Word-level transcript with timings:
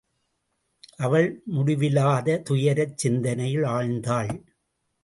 அவள் 0.97 1.43
முடிவிலாத 1.53 2.37
துயரச் 2.49 2.97
சிந்தனையில் 2.97 3.67
ஆழ்ந்தாள். 3.77 4.33